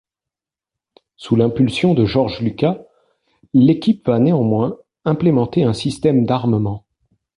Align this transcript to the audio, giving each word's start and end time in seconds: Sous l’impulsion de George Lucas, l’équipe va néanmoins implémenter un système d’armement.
Sous 1.15 1.35
l’impulsion 1.35 1.93
de 1.93 2.05
George 2.05 2.41
Lucas, 2.41 2.81
l’équipe 3.53 4.07
va 4.07 4.17
néanmoins 4.17 4.79
implémenter 5.05 5.63
un 5.63 5.73
système 5.73 6.25
d’armement. 6.25 6.87